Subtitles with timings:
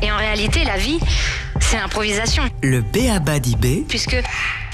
[0.00, 0.98] Et en réalité, la vie,
[1.60, 2.44] c'est l'improvisation.
[2.62, 3.38] Le B.A.B.A.
[3.38, 3.86] d'IB.
[3.86, 4.16] Puisque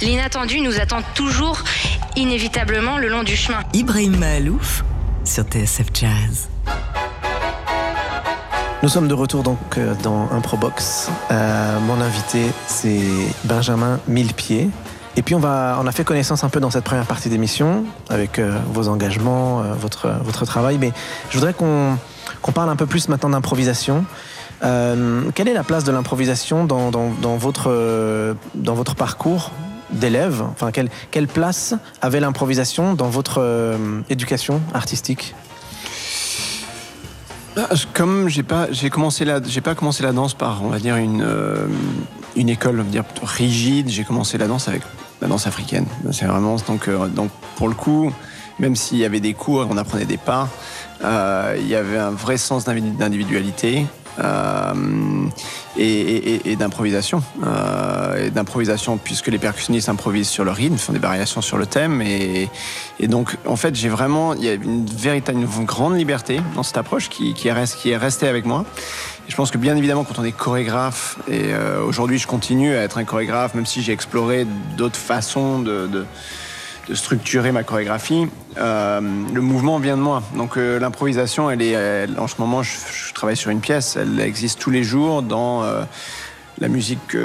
[0.00, 1.58] l'inattendu nous attend toujours,
[2.14, 3.64] inévitablement, le long du chemin.
[3.72, 4.84] Ibrahim Mahalouf
[5.24, 6.48] sur TSF Jazz.
[8.84, 11.10] Nous sommes de retour donc euh, dans Improbox.
[11.32, 13.02] Euh, mon invité, c'est
[13.44, 14.70] Benjamin Millepied.
[15.16, 17.84] Et puis on, va, on a fait connaissance un peu dans cette première partie d'émission
[18.08, 20.78] avec euh, vos engagements, euh, votre, votre travail.
[20.78, 20.92] Mais
[21.30, 21.96] je voudrais qu'on
[22.42, 24.04] qu'on parle un peu plus maintenant d'improvisation.
[24.64, 26.90] Euh, quelle est la place de l'improvisation dans,
[27.36, 29.50] votre, euh, dans votre parcours
[29.90, 35.34] d'élève Enfin, quelle, quelle place avait l'improvisation dans votre euh, éducation artistique
[37.56, 40.78] Ah, Comme j'ai pas, j'ai commencé la, j'ai pas commencé la danse par, on va
[40.78, 41.26] dire une,
[42.36, 43.88] une école, on va dire rigide.
[43.90, 44.82] J'ai commencé la danse avec
[45.20, 45.86] la danse africaine.
[46.12, 48.10] C'est vraiment donc, donc pour le coup,
[48.58, 50.48] même s'il y avait des cours, on apprenait des pas,
[51.02, 53.86] il y avait un vrai sens d'individu- d'individualité.
[54.18, 55.26] Euh,
[55.76, 57.22] et, et- et- d'improvisation.
[57.44, 61.66] Euh, et d'improvisation, puisque les percussionnistes improvisent sur le rythme, font des variations sur le
[61.66, 62.00] thème.
[62.02, 62.48] Et,
[63.00, 66.62] et donc, en fait, j'ai vraiment, il y a une véritable, une grande liberté dans
[66.62, 68.64] cette approche qui, qui, est, rest- qui est restée avec moi.
[69.26, 72.82] Je pense que bien évidemment, quand on est chorégraphe, et euh, aujourd'hui je continue à
[72.82, 76.04] être un chorégraphe, même si j'ai exploré d'autres façons de, de,
[76.88, 80.22] de structurer ma chorégraphie, euh, le mouvement vient de moi.
[80.36, 84.58] Donc euh, l'improvisation, elle est, en ce moment, je, travaille sur une pièce, elle existe
[84.58, 85.82] tous les jours dans euh,
[86.58, 87.16] la musique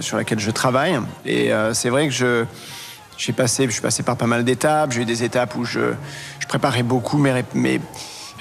[0.00, 0.98] sur laquelle je travaille.
[1.26, 2.44] Et c'est vrai que je
[3.16, 3.68] suis passé
[4.04, 4.92] par pas mal d'étapes.
[4.92, 5.94] J'ai eu des étapes où je,
[6.48, 7.80] préparais beaucoup mes, mes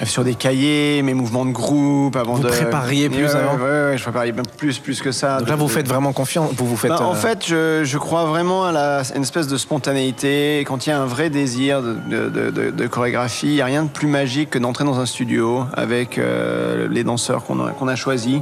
[0.06, 2.48] sur des cahiers, mes mouvements de groupe avant Vous de.
[2.48, 5.40] prépariez plus Ouais, avant ouais, ouais, je préparais même plus, plus que ça.
[5.40, 6.52] Donc là, vous faites vraiment confiance.
[6.58, 6.90] Vous vous faites.
[6.90, 10.60] Bah, en euh, fait, je, je crois vraiment à la, une espèce de spontanéité.
[10.68, 13.62] Quand il y a un vrai désir de, de- de- de- de chorégraphie, il n'y
[13.62, 17.64] a rien de plus magique que d'entrer dans un studio avec euh, les danseurs qu'on
[17.66, 18.40] a, qu'on a choisis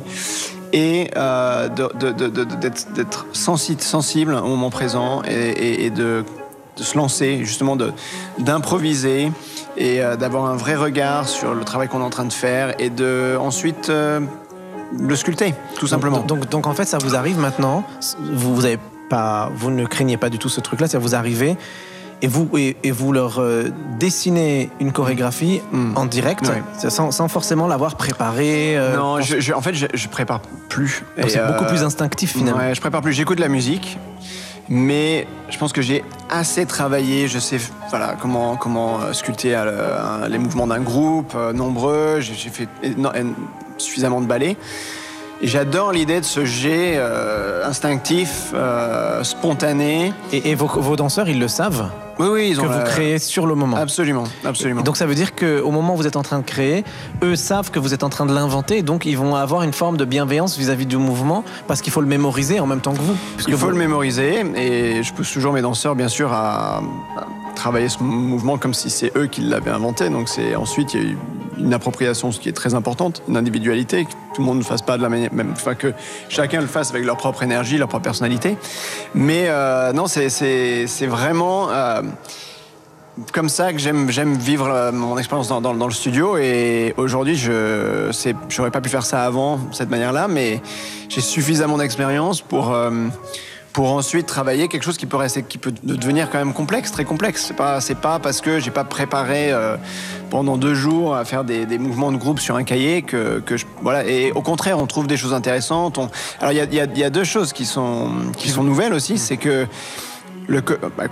[0.74, 6.24] et euh, d'être d'être sensi- sensible au moment présent et, et- et de,
[6.78, 7.92] de se lancer, justement de-
[8.40, 9.32] d'improviser
[9.82, 12.76] et euh, d'avoir un vrai regard sur le travail qu'on est en train de faire
[12.80, 14.20] et de ensuite euh,
[15.00, 16.18] le sculpter, tout simplement.
[16.20, 17.84] Donc, donc, donc, en fait, ça vous arrive maintenant.
[18.34, 20.88] Vous, vous avez pas, vous ne craignez pas du tout ce truc-là.
[20.88, 21.58] Ça vous arrivez
[22.24, 25.94] et vous et, et vous leur euh, dessinez une chorégraphie Mm.
[25.98, 26.52] en direct,
[26.90, 28.78] sans, sans forcément l'avoir préparée.
[28.78, 31.04] euh, Non, en- je, je- en fait, je, je prépare plus.
[31.28, 32.60] c'est beaucoup plus instinctif finalement.
[32.60, 33.14] Ouais, je prépare plus.
[33.14, 33.98] J'écoute de la musique,
[34.72, 37.28] mais je pense que j'ai assez travaillé.
[37.28, 37.58] Je sais,
[37.90, 42.22] voilà, comment comment euh, sculpter euh, les mouvements d'un groupe euh, nombreux.
[42.22, 42.70] J'ai fait
[43.78, 44.56] suffisamment de ballets.
[45.42, 47.02] Et j'adore l'idée de ce jet
[47.64, 48.54] instinctif,
[49.24, 50.14] spontané.
[50.32, 51.90] Et, vos danseurs, ils le savent?
[52.22, 53.78] Oui, oui, ils que ont vous la- créez sur le moment.
[53.78, 54.82] Absolument, absolument.
[54.82, 56.84] Et donc ça veut dire qu'au moment où vous êtes en train de créer,
[57.24, 59.98] eux savent que vous êtes en train de l'inventer, donc ils vont avoir une forme
[59.98, 63.16] de bienveillance vis-à-vis du mouvement, parce qu'il faut le mémoriser en même temps que vous.
[63.48, 66.84] Il faut vous- le mémoriser et je pousse toujours mes danseurs bien sûr à, à
[67.56, 70.10] travailler ce mouvement comme si c'est eux qui l'avaient inventé.
[70.10, 71.18] Donc c'est ensuite il y a eu
[71.64, 74.82] une appropriation, ce qui est très importante, une individualité, que tout le monde ne fasse
[74.82, 75.94] pas de la même, enfin que
[76.30, 78.58] chacun le fasse avec leur propre énergie, leur propre personnalité.
[79.14, 82.02] Mais euh, non, c'est vraiment euh,
[83.32, 88.36] comme ça que j'aime vivre euh, mon expérience dans, le studio et aujourd'hui je c'est
[88.50, 90.62] j'aurais pas pu faire ça avant cette manière-là mais
[91.10, 92.74] j'ai suffisamment d'expérience pour
[93.74, 97.06] pour ensuite travailler quelque chose qui peut rester qui peut devenir quand même complexe très
[97.06, 97.46] complexe.
[97.48, 99.78] C'est pas c'est pas parce que j'ai pas préparé euh,
[100.30, 104.06] pendant deux jours à faire des, mouvements de groupe sur un cahier que, je, voilà.
[104.06, 106.00] Et au contraire on trouve des choses intéressantes.
[106.40, 109.18] Alors il y a, deux choses qui sont qui sont nouvelles aussi.
[109.18, 109.68] C'est que
[110.48, 110.62] le
[110.98, 111.06] bah,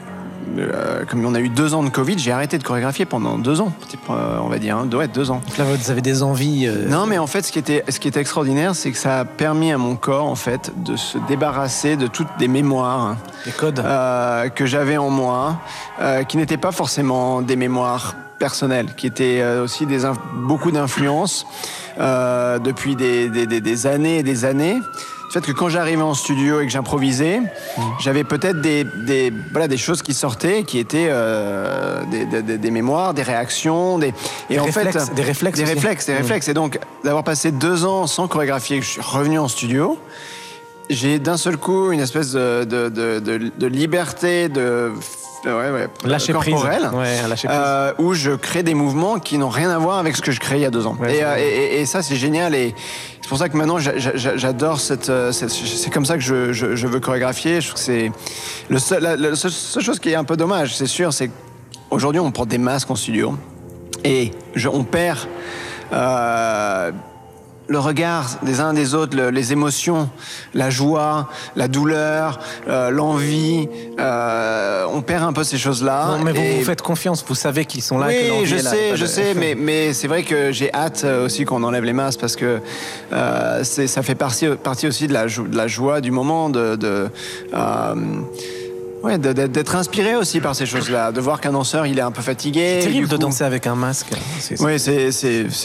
[0.58, 3.62] euh, comme on a eu deux ans de Covid, j'ai arrêté de chorégraphier pendant deux
[3.62, 3.72] ans,
[4.10, 5.42] euh, on va dire, hein, deux, ouais, deux ans.
[5.48, 6.68] Donc là, vous avez des envies.
[6.68, 9.20] euh, Non, mais en fait, ce qui était, ce qui était extraordinaire, c'est que ça
[9.20, 13.16] a permis à mon corps, en fait, de se débarrasser de toutes des mémoires
[13.46, 13.80] des codes.
[13.80, 15.58] euh, que j'avais en moi,
[16.28, 20.00] qui n'étaient pas forcément des mémoires personnelles, qui étaient aussi des
[20.34, 21.46] beaucoup d'influences
[22.64, 24.80] depuis des, des- des- des années et des années.
[25.30, 27.40] Le fait que quand j'arrivais en studio et que j'improvisais,
[28.00, 32.58] j'avais peut-être des, des, voilà, des choses qui sortaient, qui étaient euh, des, des- des-
[32.58, 34.14] des mémoires, des réactions, des, et
[34.56, 35.74] Des en réflexes, fait, des réflexes des aussi.
[35.76, 36.48] réflexes, des réflexes.
[36.48, 40.00] Et donc d'avoir passé deux ans sans chorégraphier, que je suis revenu en studio,
[40.90, 44.92] j'ai d'un seul coup une espèce de, de, de, de- de liberté, de
[45.46, 46.54] ouais, ouais, Lâcher prise.
[46.54, 46.90] corporelle,
[47.28, 47.60] lâcher prise.
[47.62, 50.40] euh, où je crée des mouvements qui n'ont rien à voir avec ce que je
[50.40, 50.96] créais il y a deux ans.
[51.00, 52.56] Ouais, et, c'est euh, et- ça, c'est génial.
[52.56, 52.76] Et
[53.22, 55.10] c'est pour ça que maintenant, j'a- j'a- j'adore cette.
[55.10, 57.62] euh, cette- c'est comme ça que je, je- je veux chorégraphier.
[57.62, 58.12] Je trouve que c'est
[58.70, 61.30] le seul, la, la seule, seule chose qui est un peu dommage, c'est sûr, c'est
[61.90, 63.36] qu'aujourd'hui, on porte des masques en studio
[64.04, 65.20] et je- on perd.
[65.92, 66.92] euh,
[67.70, 70.10] le regard des uns des autres, le- les émotions,
[70.54, 73.70] la joie, la douleur, euh, l'envie.
[74.00, 76.18] euh, on perd un peu ces choses-là.
[76.18, 78.08] Non, mais vous Et- vous faites confiance, vous savez qu'ils sont là.
[78.08, 81.46] oui, je là, sais, je sais, mais, mais c'est vrai que j'ai hâte euh, aussi
[81.46, 82.60] qu'on enlève les masques parce que
[83.14, 86.76] euh, c'est- ça fait partie, partie aussi de la, de la joie du moment, de,
[86.76, 87.08] de,
[89.04, 92.22] ouais, d'être inspiré aussi par ces choses-là, de voir qu'un danseur il est un peu
[92.22, 92.78] fatigué.
[92.82, 94.08] C'est terrible de danser avec un masque.
[94.60, 95.08] Oui, c'est,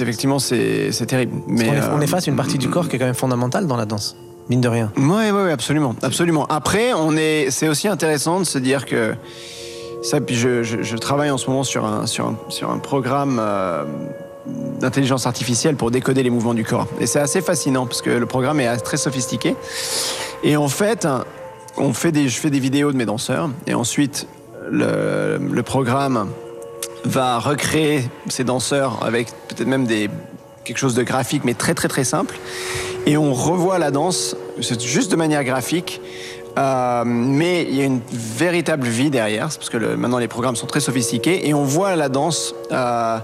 [0.00, 1.32] effectivement c'est, terrible.
[1.46, 3.86] Mais on euh, efface une partie du corps qui est quand même fondamentale dans la
[3.86, 4.16] danse,
[4.48, 4.92] mine de rien.
[4.96, 6.46] Oui, oui, oui, absolument, absolument.
[6.46, 9.14] Après, on est, c'est aussi intéressant de se dire que
[10.02, 10.20] ça.
[10.20, 13.38] Puis je, je- je travaille en ce moment sur un, sur un, sur un programme
[13.40, 13.84] euh,
[14.80, 16.86] d'intelligence artificielle pour décoder les mouvements du corps.
[17.00, 19.56] Et c'est assez fascinant parce que le programme est très sophistiqué.
[20.42, 21.06] Et en fait,
[21.76, 24.26] on fait des, je fais des vidéos de mes danseurs et ensuite
[24.70, 26.28] le, programme
[27.04, 30.08] va recréer ces danseurs avec peut-être même des
[30.64, 32.36] quelque chose de graphique mais très très très simple.
[33.06, 36.00] Et on revoit la danse juste de manière graphique
[36.56, 40.54] euh, mais il y a une véritable vie derrière parce que le- maintenant les programmes
[40.56, 43.18] sont très sophistiqués et on voit la danse euh,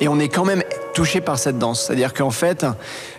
[0.00, 0.62] et on est quand même
[0.94, 2.68] touché par cette danse c'est à dire qu'en fait euh,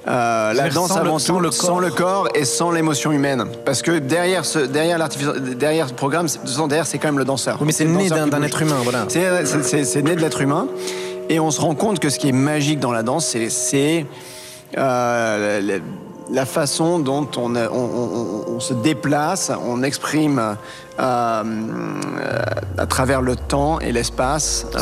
[0.08, 1.80] la C'est-à-dire danse sans le- avant tout le sans corps.
[1.82, 5.10] le corps et sans l'émotion humaine parce que derrière ce derrière
[5.58, 8.42] derrière ce programme c'est- derrière c'est quand même le danseur Oui, mais c'est né d'un
[8.44, 9.06] être humain, voilà.
[9.10, 10.68] C'est- né de l'être humain.
[11.30, 14.06] Et on se rend compte que ce qui est magique dans la danse, c'est- c'est
[14.78, 15.80] euh,
[16.30, 20.58] la, façon dont on, on- on- on se déplace, on exprime
[21.00, 22.40] euh, euh,
[22.78, 24.66] à travers le temps et l'espace.
[24.72, 24.78] C'est-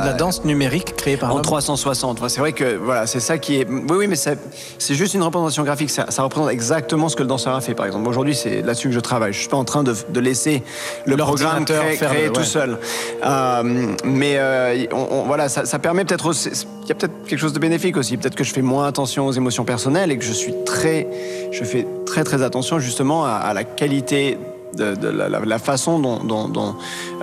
[0.00, 1.42] de la Euh, danse numérique créée par en l'homme.
[1.42, 2.18] 360.
[2.18, 3.66] Enfin, c'est vrai que voilà, c'est ça qui est.
[3.68, 5.90] Oui, oui, mais c'est juste une représentation graphique.
[5.90, 8.08] Ça, ça représente exactement ce que le danseur a fait, par exemple.
[8.08, 9.32] Aujourd'hui, c'est là-dessus que je travaille.
[9.32, 10.62] Je suis pas en train de, de laisser
[11.06, 12.78] le programme créer, faire le- créer tout seul.
[13.24, 13.62] Euh,
[14.04, 16.26] mais euh, on- on- voilà, ça, ça permet peut-être.
[16.26, 16.50] aussi-
[16.84, 18.16] Il y a peut-être quelque chose de bénéfique aussi.
[18.16, 21.06] Peut-être que je fais moins attention aux émotions personnelles et que je suis très,
[21.52, 24.38] je fais très très attention justement à, à la qualité.
[24.76, 26.74] De, de la, la- la façon dont, dont- dont,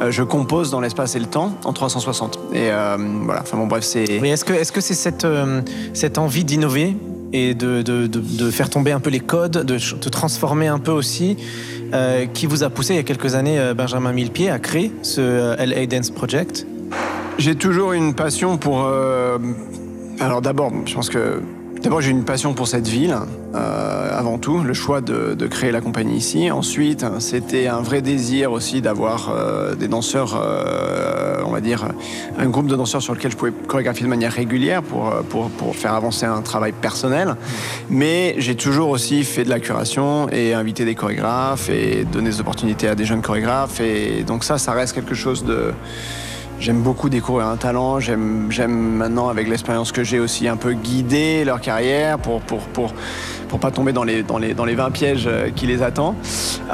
[0.02, 2.40] euh, je compose dans l'espace et le temps en 360.
[2.54, 4.20] Et euh, voilà, enfin bon, bref, c'est.
[4.22, 5.62] Mais est-ce que c'est cette euh,
[5.94, 6.98] cette envie d'innover
[7.34, 10.80] et de, de, de, de faire tomber un peu les codes, de, de transformer un
[10.80, 11.38] peu aussi,
[11.94, 15.56] euh, qui vous a poussé il y a quelques années, Benjamin Millepied, à créer ce
[15.64, 16.66] LA Dance Project?
[17.38, 18.88] J'ai toujours une passion pour.
[20.20, 21.42] alors d'abord, je pense que
[21.86, 23.16] d'abord j'ai une passion pour cette ville.
[23.54, 26.50] euh, avant tout, le choix de, créer la compagnie ici.
[26.50, 31.88] Ensuite, c'était un vrai désir aussi d'avoir euh, des danseurs, euh, on va dire,
[32.40, 36.26] un groupe de danseurs sur lequel je pouvais chorégraphier de manière régulière pour faire avancer
[36.26, 37.36] un travail personnel.
[37.92, 42.40] Mais j'ai toujours aussi fait de la curation et invité des chorégraphes et donné des
[42.40, 43.80] opportunités à des jeunes chorégraphes.
[43.80, 45.72] Et donc ça, ça reste quelque chose de
[46.60, 48.00] J'aime beaucoup découvrir un talent.
[48.00, 52.94] J'aime, maintenant, avec l'expérience que j'ai aussi, un peu guider leur carrière pour, pour, pour,
[53.50, 56.16] pour pas tomber dans les, dans les, dans les 20 pièges euh, qui les attendent.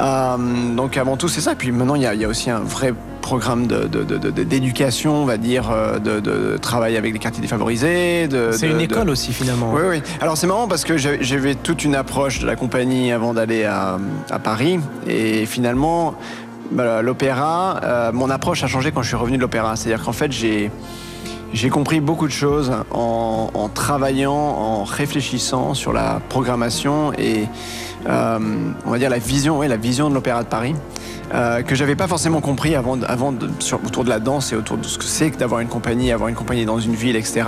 [0.00, 0.36] Euh,
[0.76, 1.54] donc, avant tout, c'est ça.
[1.54, 4.18] Puis maintenant, il y a, il y a aussi un vrai programme de, de- de-
[4.18, 8.28] de- d'éducation, on va dire, euh, de, travail avec les quartiers défavorisés.
[8.52, 9.72] C'est une école aussi finalement.
[9.74, 10.02] oui, oui.
[10.20, 13.98] Alors c'est marrant parce que j'avais toute une approche de la compagnie avant d'aller à,
[14.30, 14.80] à Paris.
[15.06, 16.14] Et finalement,
[17.02, 19.76] l'opéra, euh, mon approche a changé quand je suis revenu de l'opéra.
[19.76, 20.70] C'est-à-dire qu'en fait, j'ai...
[21.70, 27.44] Compris beaucoup de choses en, travaillant, en réfléchissant sur la programmation et
[28.08, 28.38] euh,
[28.86, 30.74] on va dire la vision, oui, la vision de l'Opéra de Paris
[31.34, 34.56] euh, que j'avais pas forcément compris avant, avant de, sur, autour de la danse et
[34.56, 37.16] autour de ce que c'est que d'avoir une compagnie, avoir une compagnie dans une ville,
[37.16, 37.42] etc.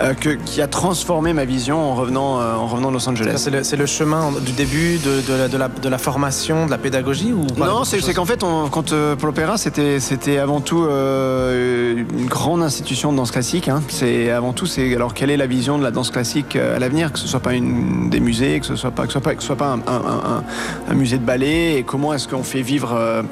[0.00, 3.34] euh, que, qui a transformé ma vision en revenant, euh, en revenant de Los Angeles.
[3.36, 6.70] C'est le, le chemin du début de, de la, de, la, de la formation, de
[6.70, 7.66] la pédagogie ou pas?
[7.66, 13.12] Non, c'est qu'en fait, on- quand, euh, pour l'opéra, c'était avant tout une grande institution
[13.12, 13.68] de danse classique.
[13.68, 13.82] hein.
[13.88, 17.12] C'est avant tout, c'est alors quelle est la vision de la danse classique à l'avenir,
[17.12, 19.34] que ce soit pas une des musées, que ce soit pas que ce soit pas,
[19.34, 20.44] que ce soit pas un, un- un-
[20.90, 23.22] un musée de ballet, et comment est-ce qu'on fait vivre euh,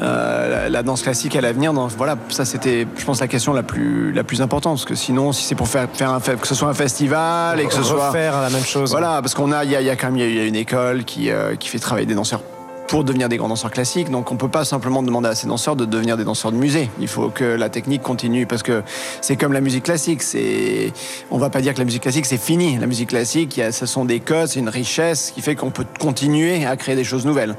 [0.00, 1.72] euh, la, danse classique à l'avenir.
[1.72, 5.32] Voilà, ça c'était, je pense, la question la plus la plus importante, parce que sinon,
[5.32, 8.08] si c'est pour faire faire un, que ce soit un festival et que ce soit
[8.08, 8.90] refaire la même chose.
[8.90, 10.44] voilà, parce qu'on a, il y a, y a quand même y a- y a
[10.46, 12.40] une école qui, euh, qui fait travailler des danseurs
[12.88, 14.10] pour devenir des grands danseurs classiques.
[14.10, 16.90] Donc on peut pas simplement demander à ces danseurs de devenir des danseurs de musée.
[17.00, 18.82] Il faut que la technique continue parce que
[19.20, 20.22] c'est comme la musique classique.
[20.22, 20.92] C'est,
[21.30, 22.78] on va pas dire que la musique classique c'est fini.
[22.78, 26.64] La musique classique, ce sont des codes, c'est une richesse qui fait qu'on peut continuer
[26.66, 27.56] à créer des choses nouvelles.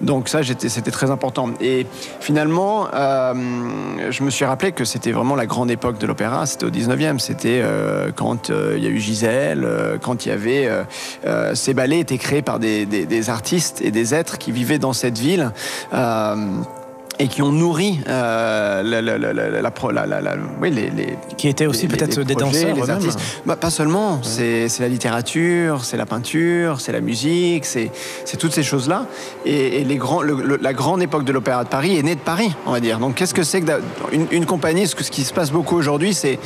[0.00, 1.50] Donc ça, c'était très important.
[1.60, 1.86] Et
[2.20, 3.34] finalement, euh,
[4.10, 6.46] je me suis rappelé que c'était vraiment la grande époque de l'opéra.
[6.46, 7.18] C'était au 19e.
[7.18, 9.66] C'était euh, quand euh, il y a eu Gisèle,
[10.02, 10.68] quand il y avait
[11.54, 15.50] ces ballets étaient créés par des, artistes et des êtres qui vivaient dans cette ville.
[15.92, 16.36] Euh,
[17.22, 22.64] et qui ont nourri euh, la, oui, les, les- Qui étaient aussi peut-être des projets,
[22.72, 23.18] danseurs les artistes.
[23.44, 27.90] Bah, pas seulement, c'est c'est la littérature, c'est la peinture, c'est la musique, c'est
[28.24, 29.04] c'est toutes ces choses-là.
[29.44, 32.14] Et, et les grands, le- le- la grande époque de l'opéra de Paris est née
[32.14, 32.98] de Paris, on va dire.
[32.98, 33.70] Donc qu'est-ce que c'est que
[34.12, 36.38] une, une compagnie Ce, que, ce qui se passe beaucoup aujourd'hui, c'est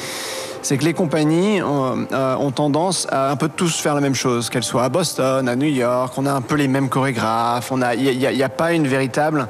[0.65, 4.15] c'est que les compagnies ont, euh, ont tendance à un peu tous faire la même
[4.15, 7.71] chose, qu'elles soient à Boston, à New York, on a un peu les mêmes chorégraphes,
[7.99, 9.47] il n'y a, pas une véritable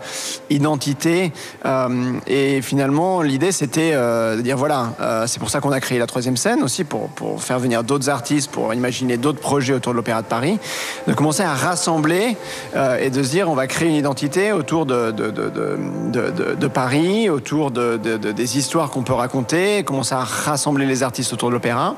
[0.50, 1.32] identité.
[1.64, 5.78] euh, et finalement, l'idée c'était euh, de dire voilà, euh, c'est pour ça qu'on a
[5.80, 9.74] créé la troisième scène aussi pour, pour faire venir d'autres artistes, pour imaginer d'autres projets
[9.74, 10.58] autour de l'Opéra de Paris,
[11.06, 12.36] de commencer à rassembler
[12.74, 16.66] euh, et de se dire on va créer une identité autour de, de, de, de,
[16.66, 21.32] Paris, autour de, de- de- des histoires qu'on peut raconter, commencer à rassembler les artistes
[21.32, 21.94] autour de l'opéra.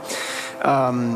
[0.66, 1.12] Euh,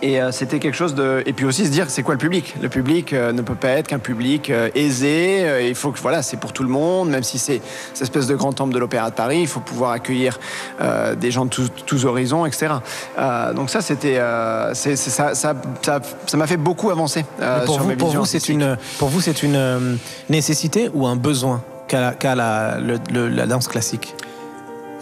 [0.00, 1.24] et euh, c'était quelque chose de.
[1.26, 2.54] Et puis aussi se dire, c'est quoi le public?
[2.62, 5.66] Le public euh, ne peut pas être qu'un public aisé.
[5.68, 7.60] il faut que, voilà, c'est pour tout le monde, même si c'est
[7.94, 10.38] cette espèce de grand temple de l'Opéra de Paris, il faut pouvoir accueillir
[10.80, 12.74] euh, des gens de tous, tous horizons, etc.
[13.18, 14.18] Euh, donc ça, c'était.
[14.18, 17.24] euh, c'est- c'est- ça ça ça- ça m'a fait beaucoup avancer.
[17.64, 21.16] pour sur vous, mes pour vous, c'est une, pour vous, c'est une nécessité ou un
[21.16, 24.14] besoin qu'a la- le- le- la danse classique?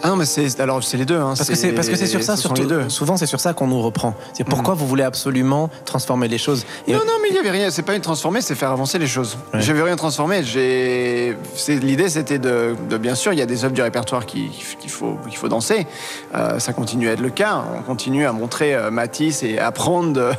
[0.03, 0.59] Ah non, mais c'est.
[0.59, 1.17] Alors, c'est les deux.
[1.17, 2.61] hein, Parce que c'est parce que c'est sur ça surtout.
[2.61, 2.87] les deux.
[2.89, 4.13] Souvent, c'est sur ça qu'on nous reprend.
[4.33, 6.65] C'est pourquoi vous voulez absolument transformer les choses.
[6.87, 7.71] Et- Non, non, mais il n'y avait rien.
[7.71, 9.37] C'est pas une transformer, c'est faire avancer les choses.
[9.53, 9.61] Ouais.
[9.61, 10.43] J'avais rien transformé.
[10.43, 11.35] J'ai.
[11.67, 14.49] L'idée, c'était de, de- bien sûr, il y a des œuvres du répertoire qui-
[14.79, 15.87] qu'il faut, qu'il faut danser.
[16.35, 17.63] Euh, ça continue à être le cas.
[17.79, 20.29] On continue à montrer euh, Matisse et apprendre de,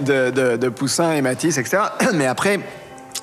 [0.00, 1.78] de, de- de Poussin et Matisse, etc.
[2.14, 2.60] Mais après.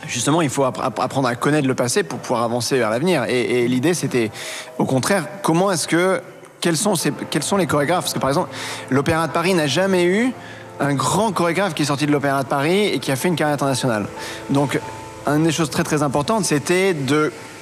[0.08, 3.26] Justement, il faut appr- app- apprendre à connaître le passé pour pouvoir avancer vers l'avenir.
[3.26, 4.32] Et, l'idée, c'était,
[4.78, 6.22] au contraire, comment est-ce que,
[6.62, 6.94] quels sont,
[7.30, 8.06] quels sont les chorégraphes?
[8.06, 8.50] Parce que par exemple,
[8.90, 10.32] l'Opéra de Paris n'a jamais eu
[10.80, 13.36] un grand chorégraphe qui est sorti de l'Opéra de Paris et qui a fait une
[13.36, 14.06] carrière internationale.
[14.50, 14.80] Donc,
[15.28, 16.96] une des choses très très importantes, c'était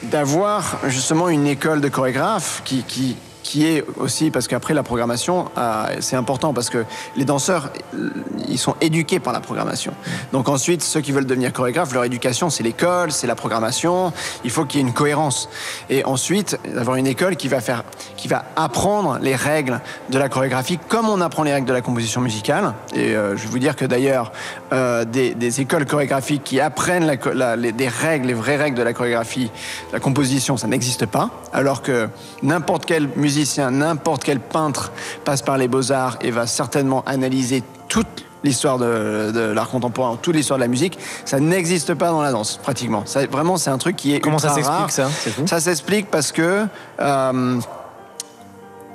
[0.03, 3.17] d'avoir justement une école de chorégraphes qui,
[3.47, 6.83] qui est aussi, parce qu'après la programmation, euh, c'est important parce que
[7.15, 7.69] les danseurs,
[8.49, 9.93] ils sont éduqués par la programmation.
[10.33, 14.11] Donc ensuite, ceux qui veulent devenir chorégraphes, leur éducation, c'est l'école, c'est la programmation,
[14.43, 15.47] il faut qu'il y ait une cohérence.
[15.89, 17.85] Et ensuite, d'avoir une école qui va faire,
[18.17, 21.81] qui va apprendre les règles de la chorégraphie comme on apprend les règles de la
[21.81, 22.73] composition musicale.
[22.93, 24.33] Et euh, je vais vous dire que d'ailleurs,
[24.73, 27.09] euh, des, écoles chorégraphiques qui apprennent
[27.57, 29.49] les, des règles, les vraies règles de la chorégraphie,
[29.93, 31.29] la composition, ça n'existe pas.
[31.53, 32.09] Alors que
[32.43, 34.91] n'importe quel musicien, n'importe quel peintre
[35.23, 38.07] passe par les beaux-arts et va certainement analyser toute
[38.43, 42.31] l'histoire de, de l'art contemporain, toute l'histoire de la musique, ça n'existe pas dans la
[42.31, 43.03] danse, pratiquement.
[43.05, 45.09] Ça, vraiment, c'est un truc qui est Comment ça s'explique ça?
[45.45, 46.65] Ça s'explique parce que
[46.99, 47.59] euh,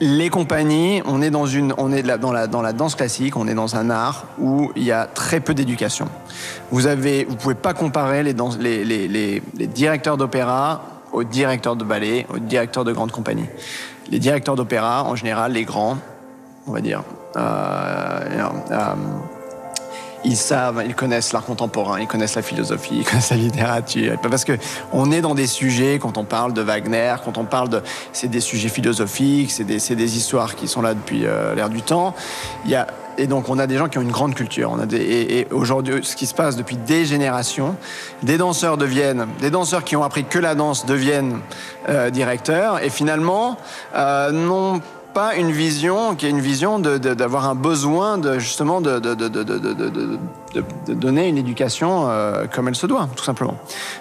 [0.01, 3.47] les compagnies, on est dans une, on est dans la dans la danse classique, on
[3.47, 6.09] est dans un art où il y a très peu d'éducation.
[6.73, 10.83] Vous avez, vous pouvez pas comparer les, danses- les, les, les, les directeurs d'opéra
[11.13, 13.49] aux directeurs de ballet, aux directeurs de grandes compagnies.
[14.11, 15.99] Les directeurs d'opéra, en général, les grands,
[16.67, 17.03] on va dire.
[17.37, 18.95] euh, euh,
[20.25, 24.17] ils savent, ils connaissent l'art contemporain, ils connaissent la philosophie, ils connaissent la littérature.
[24.23, 24.53] Parce que
[24.93, 27.83] on est dans des sujets, quand on parle de Wagner, quand on parle de.
[28.13, 31.83] C'est des sujets philosophiques, c'est des, des histoires qui sont là depuis euh, l'ère du
[31.83, 32.15] temps.
[32.65, 32.87] Il y a,
[33.19, 34.77] et donc, on a des gens qui ont une grande culture.
[34.93, 37.77] Et, aujourd'hui, ce qui se passe depuis des générations,
[38.23, 41.41] des danseurs deviennent, des danseurs qui ont appris que la danse deviennent
[41.89, 43.57] euh, directeurs, et finalement,
[43.95, 44.81] euh, n'ont
[45.13, 49.01] pas une vision qui est une vision d'avoir un besoin de justement de,
[50.89, 53.57] donner une éducation euh, comme elle se doit, tout simplement.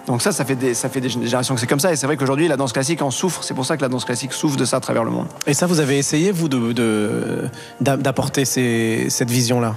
[0.08, 1.91] Donc ça, ça fait des, ça fait des générations que c'est comme ça.
[1.91, 3.44] Et c'est vrai qu'aujourd'hui, la danse classique en souffre.
[3.44, 5.27] C'est pour ça que la danse classique souffre de ça à travers le monde.
[5.48, 6.50] Et ça, vous avez essayé, vous,
[7.80, 9.75] d'apporter cette vision-là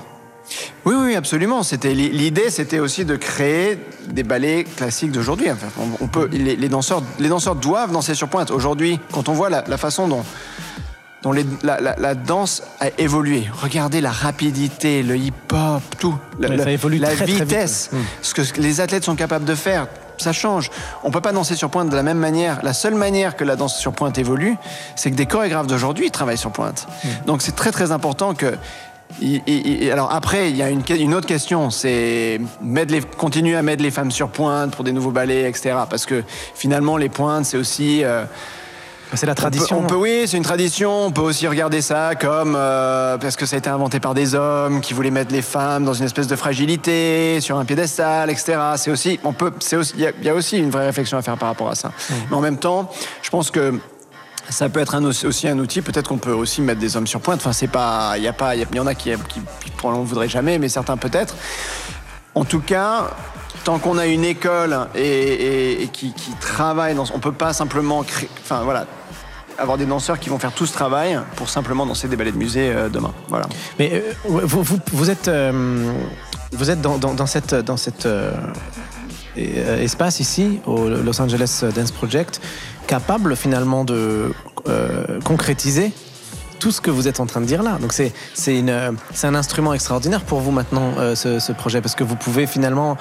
[0.84, 1.62] Oui, oui, absolument.
[1.62, 5.50] C'était l'idée, c'était aussi de créer des ballets classiques d'aujourd'hui.
[5.50, 8.50] Enfin, on, on peut, les, les danseurs, les danseurs doivent danser sur pointe.
[8.50, 10.24] Aujourd'hui, quand on voit la, la façon dont
[11.24, 13.44] dont les- la, la- la danse a évolué.
[13.62, 16.14] Regardez la rapidité, le hip-hop, tout.
[16.38, 17.88] La, Ouais, ça évolue la très, très vite, vitesse.
[17.92, 17.96] Mm.
[18.22, 19.86] ce que les athlètes sont capables de faire,
[20.18, 20.70] ça change.
[21.02, 22.60] On peut pas danser sur pointe de la même manière.
[22.62, 24.54] La seule manière que la danse sur pointe évolue,
[24.96, 26.86] c'est que des chorégraphes d'aujourd'hui travaillent sur pointe.
[27.02, 27.08] Mm.
[27.26, 28.54] Donc c'est très très important que
[29.92, 33.82] alors après, il y a une, une autre question, c'est mettre les- continuer à mettre
[33.82, 35.74] les femmes sur pointe pour des nouveaux ballets, etc.
[35.88, 36.22] Parce que
[36.54, 38.24] finalement, les pointes, c'est aussi euh,
[39.16, 39.78] C'est la tradition.
[39.78, 41.06] on peut, on peut- oui, c'est une tradition.
[41.06, 44.34] On peut aussi regarder ça comme euh, parce que ça a été inventé par des
[44.34, 48.58] hommes qui voulaient mettre les femmes dans une espèce de fragilité, sur un piédestal, etc.
[48.76, 50.86] C'est aussi, on peut, c'est aussi, il y a- il y, a aussi une vraie
[50.86, 51.92] réflexion à faire par rapport à ça.
[52.30, 52.90] Mais en même temps,
[53.22, 53.78] je pense que
[54.50, 55.80] ça peut être un, aussi un outil.
[55.80, 57.40] Peut-être qu'on peut aussi mettre des hommes sur pointe.
[57.40, 60.04] Enfin, c'est pas, il y a pas, il y, en a qui, qui, qui probablement
[60.04, 61.34] voudraient jamais, mais certains peut-être.
[62.34, 63.10] En tout cas,
[63.62, 67.52] tant qu'on a une école et, et- et qui, qui travaille dans, on peut pas
[67.54, 68.84] simplement créer, enfin voilà,
[69.58, 72.38] avoir des danseurs qui vont faire tout ce travail pour simplement danser des ballets de
[72.38, 73.12] musée euh, demain.
[73.28, 73.46] Voilà.
[73.78, 75.92] Mais euh, vous, êtes, euh,
[76.52, 77.76] vous êtes dans, dans, cette, dans
[79.36, 82.40] espace ici, au Los Angeles Dance Project,
[82.86, 84.32] capable finalement de
[85.24, 85.92] concrétiser
[86.58, 87.78] tout ce que vous êtes en train de dire là.
[87.80, 88.12] Donc c'est
[88.58, 92.96] un instrument extraordinaire pour vous maintenant ce, projet parce que vous pouvez finalement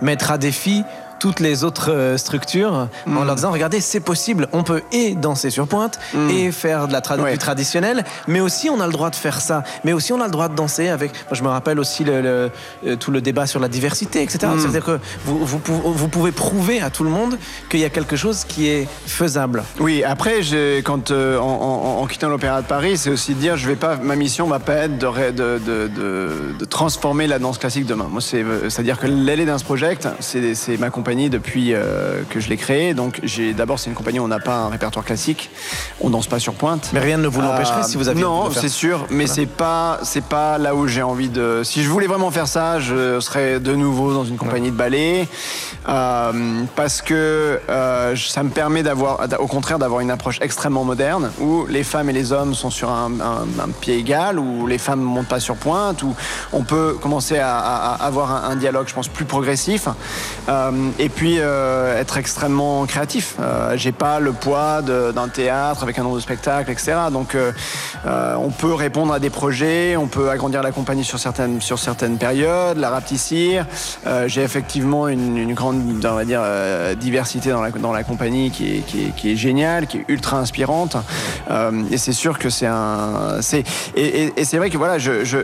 [0.00, 0.84] mettre à défi
[1.20, 3.24] toutes les autres euh, structures en Mm.
[3.26, 6.30] leur disant regardez c'est possible on peut et danser sur pointe Mm.
[6.30, 7.32] et faire de la tra- Ouais.
[7.32, 10.24] du traditionnel mais aussi on a le droit de faire ça mais aussi on a
[10.24, 12.50] le droit de danser avec moi je me rappelle aussi le, le-
[12.86, 14.58] euh, tout le débat sur la diversité etc Mm.
[14.60, 17.80] c'est à dire que vous, vous, pou- vous pouvez prouver à tout le monde qu'il
[17.80, 20.40] y a quelque chose qui est faisable Oui, après,
[20.84, 23.76] quand, euh, en, en- en quittant l'Opéra de Paris, c'est aussi de dire, je vais
[23.76, 27.58] pas, ma mission va pas être de, ré- de, de- de- de transformer la danse
[27.58, 28.06] classique demain.
[28.10, 32.48] Moi, c'est, c'est-à-dire que l'Allée Dance Project, c'est, c'est ma compagnie depuis euh, que je
[32.48, 32.94] l'ai créée.
[32.94, 35.50] Donc, j'ai, d'abord, c'est une compagnie où on n'a pas un répertoire classique.
[36.00, 36.90] On danse pas sur pointe.
[36.92, 39.98] mais rien ne vous l'empêcherait Euh, si vous aviez non, c'est sûr, mais c'est pas
[40.02, 41.62] c'est pas là où j'ai envie de.
[41.64, 45.26] Si je voulais vraiment faire ça, je serais de nouveau dans une compagnie de ballet
[45.88, 47.60] euh, parce que
[48.16, 52.12] ça me permet d'avoir, au contraire, d'avoir une approche extrêmement moderne où les femmes et
[52.12, 55.40] les hommes sont sur un, un- un pied égal, où les femmes ne montent pas
[55.40, 56.14] sur pointe, où
[56.52, 59.88] on peut commencer à, à- à avoir un, un dialogue, je pense, plus progressif,
[60.48, 63.34] euh, et puis euh, être extrêmement créatif.
[63.40, 66.92] Euh, j'ai pas le poids d'un théâtre avec un nombre de spectacles, etc.
[67.10, 67.52] Donc, euh,
[68.06, 71.78] euh, on peut répondre à des projets, on peut agrandir la compagnie sur certaines, sur
[71.78, 73.66] certaines périodes, la rapetissir.
[74.06, 78.04] Euh, j'ai effectivement une, une grande, on va dire, euh, diversité dans la, dans la
[78.04, 80.96] compagnie qui est, qui est, qui est géniale, qui est ultra inspirante.
[81.90, 83.64] Et c'est sûr que c'est un, et,
[84.02, 85.38] et- et c'est vrai que voilà, je, je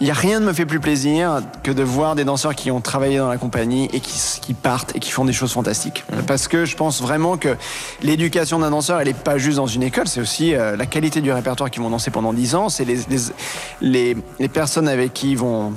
[0.00, 2.70] il n'y a rien ne me fait plus plaisir que de voir des danseurs qui
[2.70, 6.04] ont travaillé dans la compagnie et qui, qui partent et qui font des choses fantastiques.
[6.26, 7.56] Parce que je pense vraiment que
[8.02, 11.20] l'éducation d'un danseur, elle n'est pas juste dans une école, c'est aussi euh, la qualité
[11.20, 13.18] du répertoire qu'ils vont danser pendant 10 ans, c'est les, les,
[13.80, 15.72] les, les personnes avec qui ils vont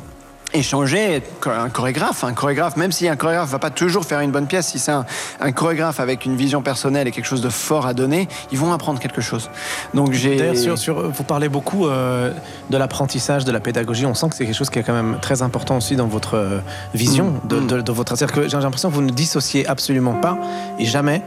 [0.58, 4.48] échanger, un chorégraphe, un chorégraphe, même si un chorégraphe va pas toujours faire une bonne
[4.48, 5.06] pièce, si c'est un,
[5.40, 8.74] un chorégraphe avec une vision personnelle et quelque chose de fort à donner, ils vont
[8.74, 9.50] apprendre quelque chose.
[9.94, 12.32] Donc j'ai D'ailleurs, sur, sur- vous parlez beaucoup euh,
[12.70, 14.06] de l'apprentissage, de la pédagogie.
[14.06, 16.36] On sent que c'est quelque chose qui est quand même très important aussi dans votre
[16.36, 16.60] euh,
[16.94, 17.48] vision Mm.
[17.48, 18.16] de, de- de votre.
[18.18, 20.38] C'est-à-dire que j'ai l'impression que vous ne dissociez absolument pas
[20.80, 21.22] et jamais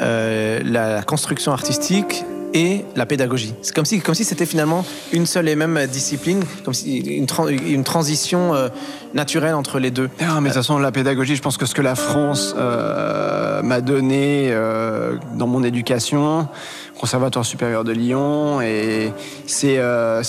[0.00, 2.24] euh, la construction artistique
[2.56, 3.52] et la pédagogie.
[3.60, 7.26] C'est comme si, comme si c'était finalement une seule et même discipline, comme si une,
[7.26, 8.68] tran- une transition euh,
[9.12, 10.08] naturelle entre les deux.
[10.20, 13.60] Ah, mais de toute façon, la pédagogie, je pense que ce que la France euh,
[13.62, 16.48] m'a donné euh, dans mon éducation,
[16.98, 19.12] Conservatoire supérieur de Lyon, et
[19.46, 20.22] c'est euh,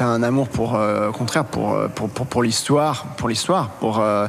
[0.00, 4.00] un amour pour, euh, au contraire, pour, euh, pour, pour, pour l'histoire, pour l'histoire, pour,
[4.00, 4.26] euh,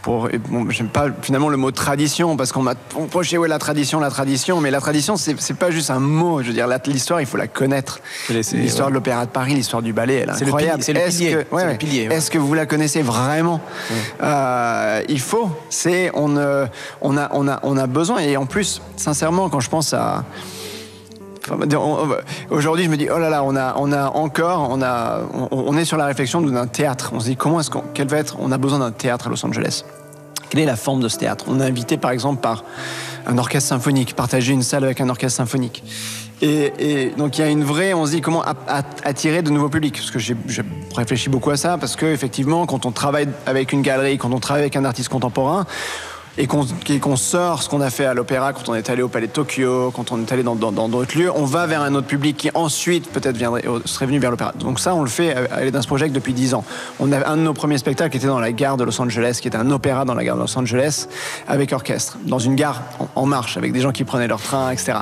[0.00, 4.00] pour bon, j'aime pas finalement le mot tradition parce qu'on m'a reproché ouais la tradition,
[4.00, 7.20] la tradition, mais la tradition c'est c'est pas juste un mot, je veux dire l'histoire
[7.20, 8.00] il faut la connaître.
[8.30, 8.92] L'histoire ouais.
[8.92, 10.82] de l'Opéra de Paris, l'histoire du ballet, elle est C'est le incroyable.
[10.82, 11.76] c'est le Est-ce pilier, que- ouais, le ouais.
[11.76, 12.14] pilier, ouais.
[12.14, 13.60] Est-ce que vous la connaissez vraiment?
[14.22, 15.50] Euh, Il faut.
[15.68, 16.36] C'est on,
[17.02, 20.24] on a on a on a besoin et en plus sincèrement quand je pense à
[22.50, 24.70] Aujourd'hui, je me dis, oh là là, on a, encore,
[25.50, 27.10] on, est sur la réflexion d'un théâtre.
[27.14, 29.44] On se dit, comment est-ce qu'on, va être, on a besoin d'un théâtre à Los
[29.44, 29.84] Angeles?
[30.50, 31.44] Quelle est la forme de ce théâtre?
[31.48, 32.64] On est invité, par exemple, par
[33.26, 35.84] un orchestre symphonique, partager une salle avec un orchestre symphonique.
[36.40, 38.44] Et, donc, il y a une vraie, on se dit, comment
[39.04, 39.96] attirer de nouveaux publics?
[39.96, 40.36] Parce que j'ai
[40.94, 44.38] réfléchi beaucoup à ça, parce que effectivement, quand on travaille avec une galerie, quand on
[44.38, 45.66] travaille avec un artiste contemporain,
[46.38, 49.26] et qu'on sort ce qu'on a fait à l'opéra quand on est allé au Palais
[49.26, 52.36] de Tokyo, quand on est allé dans d'autres lieux, on va vers un autre public
[52.36, 54.52] qui ensuite peut-être euh, serait venu vers l'opéra.
[54.58, 56.64] Donc ça, on le fait à à Dance Project depuis 10 ans.
[57.00, 59.38] On a un de nos premiers spectacles qui était dans la gare de Los Angeles,
[59.42, 61.08] qui était un opéra dans la gare de Los Angeles
[61.48, 62.82] avec orchestre, dans une gare
[63.16, 64.98] en, marche avec des gens qui prenaient leur train, etc.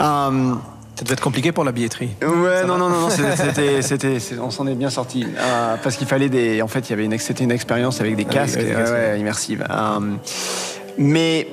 [0.00, 0.54] Euh,
[1.02, 2.10] Ça devait être compliqué pour la billetterie.
[2.22, 3.08] Ouais, non, non, non, non,
[3.82, 6.92] c'était, on s'en est bien sorti Euh, parce qu'il fallait des, en fait, il y
[6.92, 9.66] avait une, c'était une expérience avec des casques, avec des ouais, casques, ouais, immersive.
[9.68, 9.98] Euh,
[10.98, 11.48] mais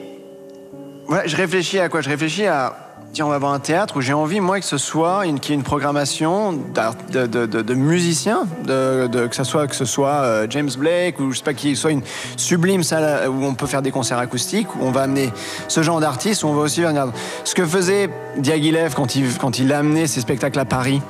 [1.08, 2.02] voilà, je réfléchis à quoi?
[2.02, 2.89] Je réfléchis à
[3.22, 5.54] on va avoir un théâtre où j'ai envie, moi, que ce soit une, qu'il y
[5.54, 11.32] ait une programmation de, musiciens, que ce soit, que ce soit euh, James Blake ou
[11.32, 12.02] je sais pas qui, soit une
[12.38, 15.32] sublime salle où on peut faire des concerts acoustiques, où on va amener
[15.68, 17.08] ce genre d'artistes, où on va aussi venir.
[17.44, 21.02] Ce que faisait Diaghilev quand il, quand il amenait ses spectacles à Paris,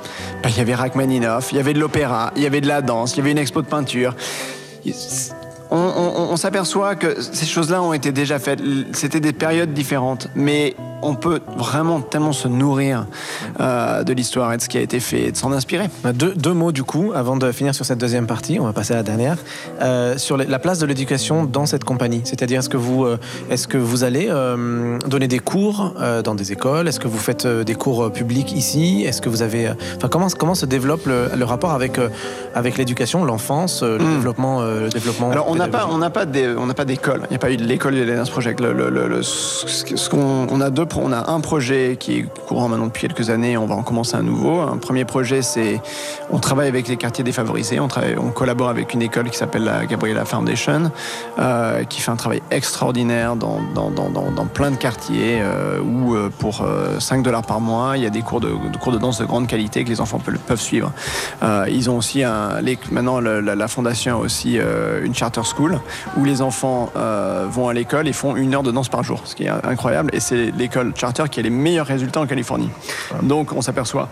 [0.42, 2.82] bah, il y avait Rachmaninoff, il y avait de l'opéra, il y avait de la
[2.82, 4.16] danse, il y avait une expo de peinture.
[5.70, 5.76] On-
[6.30, 8.60] on s'aperçoit que ces choses-là ont été déjà faites.
[8.92, 10.28] C'était des périodes différentes.
[10.34, 13.06] Mais on peut vraiment tellement se nourrir
[13.60, 15.88] euh, de l'histoire et de ce qui a été fait et de s'en inspirer.
[16.14, 18.92] Deux, deux, mots du coup, avant de finir sur cette deuxième partie, on va passer
[18.92, 19.36] à la dernière,
[19.80, 22.22] euh, sur la place de l'éducation dans cette compagnie.
[22.24, 23.18] C'est-à-dire, est-ce que vous, euh,
[23.50, 24.28] est-ce que vous allez
[25.06, 26.88] donner des cours dans des écoles?
[26.88, 29.04] Est-ce que vous faites des cours publics ici?
[29.06, 31.98] Est-ce que vous avez, enfin, comment comment se développe le, le rapport avec
[32.54, 34.14] avec l'éducation, l'enfance, le Mm.
[34.14, 36.00] développement, le développement Alors on n'a pas on
[36.74, 37.22] pas d'école.
[37.24, 38.60] Il n'y a pas eu de l'école de l'Alliance Project.
[38.60, 43.06] Le, ce qu'on on a deux on a un projet qui est courant maintenant depuis
[43.06, 43.56] quelques années.
[43.56, 44.60] On va en commencer un nouveau.
[44.60, 45.80] Un premier projet c'est
[46.30, 47.80] on travaille avec les quartiers défavorisés.
[47.80, 50.90] On travaille on collabore avec une école qui s'appelle la Gabriela Foundation
[51.38, 56.30] euh, qui fait un travail extraordinaire dans dans, dans, plein de quartiers euh, où euh,
[56.38, 58.50] pour euh, 5 dollars par mois il y a des cours de,
[58.80, 60.92] cours de danse de grande qualité que les enfants peuvent, suivre.
[61.68, 62.22] Ils ont aussi
[62.90, 64.58] maintenant la, la fondation a aussi
[65.02, 65.80] une charter school
[66.16, 66.90] où les enfants
[67.50, 70.10] vont à l'école et font une heure de danse par jour, ce qui est incroyable.
[70.12, 72.70] Et c'est l'école charter qui a les meilleurs résultats en Californie.
[73.22, 74.08] Donc on s'aperçoit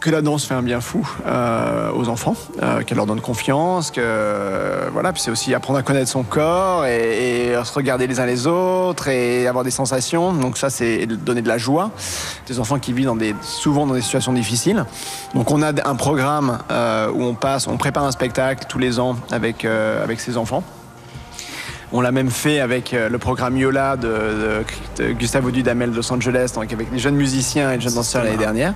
[0.00, 3.90] que la danse fait un bien fou euh, aux enfants, euh, qu'elle leur donne confiance,
[3.90, 8.06] que euh, voilà, puis c'est aussi apprendre à connaître son corps et, et se regarder
[8.06, 10.32] les uns les autres et avoir des sensations.
[10.32, 11.90] Donc ça, c'est donner de la joie.
[12.46, 14.84] Des enfants qui vivent dans des, souvent dans des situations difficiles.
[15.34, 16.58] Donc on a un programme
[17.14, 20.62] où on passe, on prépare un spectacle tous les ans avec avec ces enfants.
[21.90, 24.08] On l'a même fait avec euh, le programme Yola de,
[24.98, 27.94] de- de Gustavo Dudamel de Los Angeles, donc avec des jeunes musiciens et des jeunes
[27.94, 28.74] danseurs l'année dernière.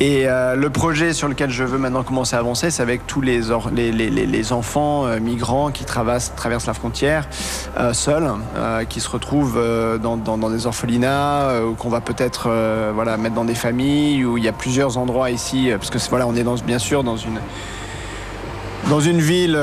[0.00, 3.20] Et euh, le projet sur lequel je veux maintenant commencer à avancer, c'est avec tous
[3.20, 7.28] les, or- les, les- les- les enfants euh, migrants qui traversent, traversent la frontière
[7.78, 8.28] euh, seuls,
[8.88, 9.60] qui se retrouvent
[10.02, 12.50] dans, dans- dans des orphelinats, ou qu'on va peut-être
[12.92, 16.26] voilà, mettre dans des familles, où il y a plusieurs endroits ici, parce que voilà,
[16.26, 17.38] on est dans, bien sûr dans une,
[18.90, 19.54] dans une ville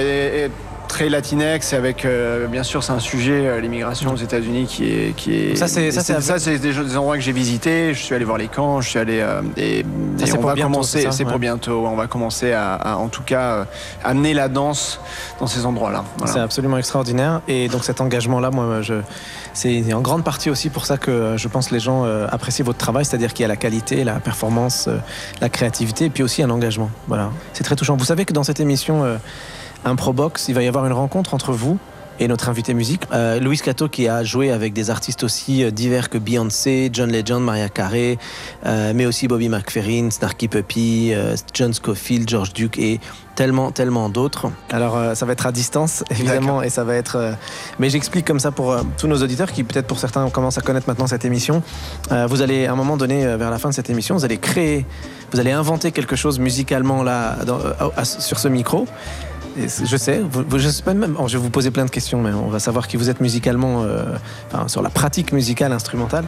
[0.00, 0.50] et- et
[0.94, 5.16] très latinex, avec euh, bien sûr c'est un sujet, euh, l'immigration aux États-Unis qui est,
[5.16, 5.56] qui est.
[5.56, 7.92] Ça, c'est- ça, c'est- ça, c'est des, des endroits que j'ai visités.
[7.94, 10.70] Je suis allé voir les camps, je suis allé euh, et, on pour va bientôt,
[10.70, 11.08] commencer.
[11.10, 11.84] c'est pour bientôt.
[11.84, 13.66] On va commencer à, à, en tout cas
[14.04, 15.00] amener la danse
[15.40, 16.04] dans ces endroits-là.
[16.18, 16.32] Voilà.
[16.32, 17.40] C'est absolument extraordinaire.
[17.48, 18.94] Et donc cet engagement-là, moi, je,
[19.52, 22.78] c'est en grande partie aussi pour ça que je pense que les gens apprécient votre
[22.78, 24.88] travail, c'est-à-dire qu'il y a la qualité, la performance,
[25.40, 26.88] la créativité, et puis aussi un engagement.
[27.08, 27.96] Voilà, c'est très touchant.
[27.96, 29.18] Vous savez que dans cette émission
[29.84, 31.78] euh, Improbox, il va y avoir une rencontre entre vous
[32.20, 35.72] et notre invité musique, euh, Louis Cato, qui a joué avec des artistes aussi euh,
[35.72, 38.18] divers que Beyoncé, John Legend, Maria Carey,
[38.66, 43.00] euh, mais aussi Bobby McFerrin, Snarky Puppy, euh, John Scofield, George Duke et
[43.34, 44.46] tellement, tellement d'autres.
[44.70, 47.16] Alors, euh, ça va être à distance, évidemment, et ça va être.
[47.16, 47.32] euh,
[47.80, 50.62] mais j'explique comme ça pour euh, tous nos auditeurs qui, peut-être pour certains, commencent à
[50.62, 51.64] connaître maintenant cette émission.
[52.12, 54.38] Euh, vous allez, à un moment donné, vers la fin de cette émission, vous allez
[54.38, 54.86] créer,
[55.32, 58.86] vous allez inventer quelque chose musicalement là, dans- euh, sur ce micro.
[59.56, 61.16] Je sais, vous, je sais pas même.
[61.18, 63.20] oh, je vais vous poser plein de questions, mais on va savoir qui vous êtes
[63.20, 64.04] musicalement, euh,
[64.52, 66.24] enfin, sur la pratique musicale instrumentale.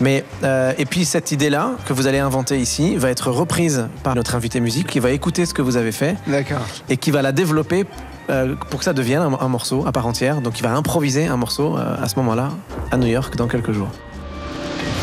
[0.00, 4.14] Mais euh, et puis cette idée-là que vous allez inventer ici va être reprise par
[4.14, 6.60] notre invité musique qui va écouter ce que vous avez fait D'accord.
[6.88, 7.84] et qui va la développer
[8.30, 10.40] euh, pour que ça devienne un, un morceau à part entière.
[10.40, 12.50] Donc il va improviser un morceau euh, à ce moment-là
[12.90, 13.88] à New York dans quelques jours.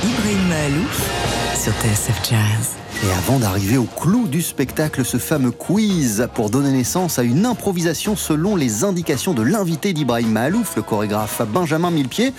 [0.04, 2.87] Ibrahim Malouf sur TSF Jazz.
[3.04, 7.46] Et avant d'arriver au clou du spectacle, ce fameux quiz pour donner naissance à une
[7.46, 12.34] improvisation selon les indications de l'invité d'Ibrahim Mahalouf, le chorégraphe Benjamin Millepied.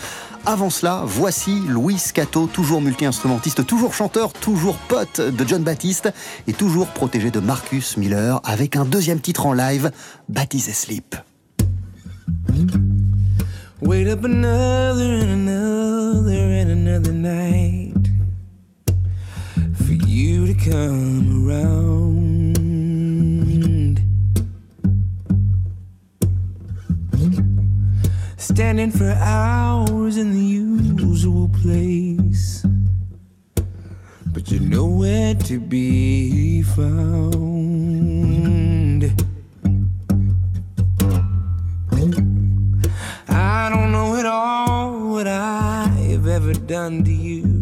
[0.47, 6.13] Avant cela, voici Louis Cato, toujours multi-instrumentiste, toujours chanteur, toujours pote de John Baptiste
[6.49, 9.93] et toujours protégé de Marcus Miller avec un deuxième titre en live,
[10.29, 11.15] Baptiste Sleep.
[13.81, 17.88] Wait up another and another and another night
[20.19, 22.57] you to come around.
[28.37, 32.67] Standing for hours in the usual place,
[34.27, 37.45] but you're nowhere to be found.
[43.29, 47.58] I don't know at all what I've ever done to you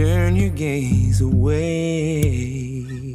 [0.00, 3.12] turn your gaze away.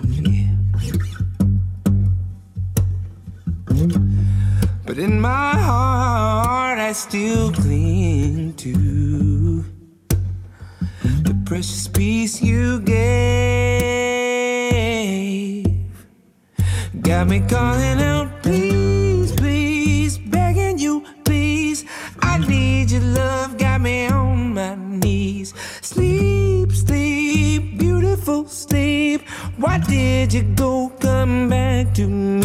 [4.86, 9.66] But in my heart, I still cling to
[11.24, 13.26] the precious piece you gave.
[17.02, 18.35] Got me calling out,
[29.88, 30.92] did you go?
[31.00, 32.45] Come back to me.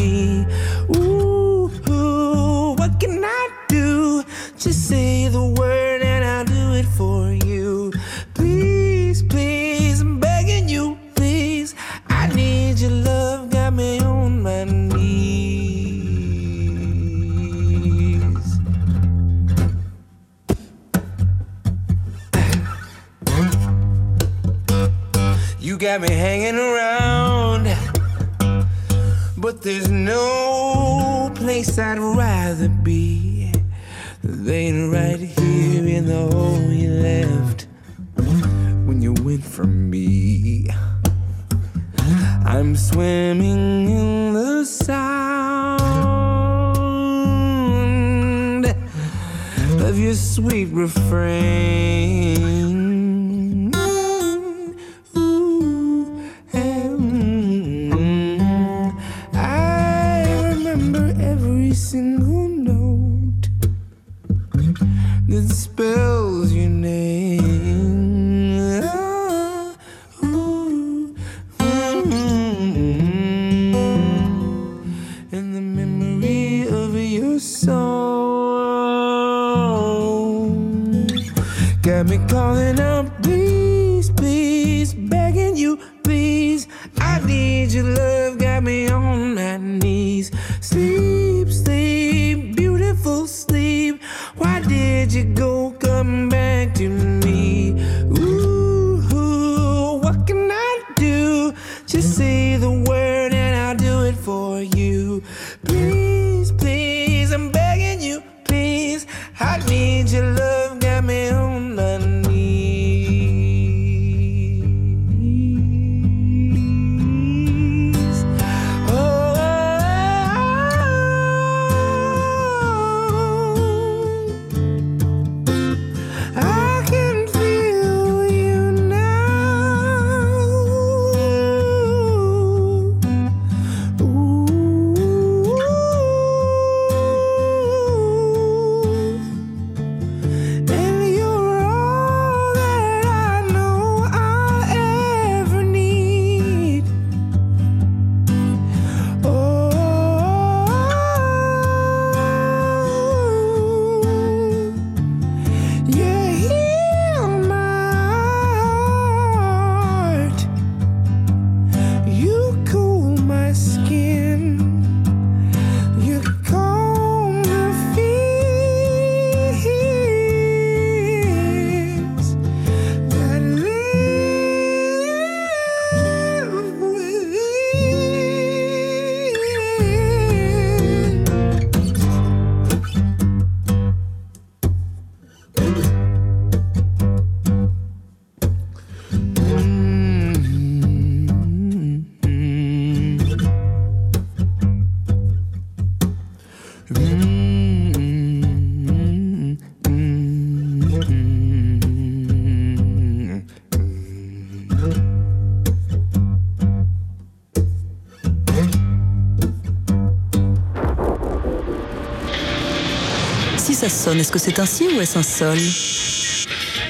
[213.90, 215.58] Sonne, est-ce que c'est un si ou est-ce un sol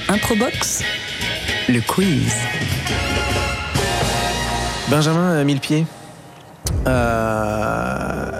[0.07, 0.83] Improbox
[1.67, 2.33] Le quiz.
[4.89, 5.85] Benjamin euh, Millepied,
[6.87, 8.31] euh,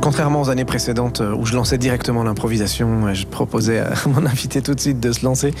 [0.00, 4.26] contrairement aux années précédentes euh, où je lançais directement l'improvisation et je proposais à mon
[4.26, 5.54] invité tout de suite de se lancer,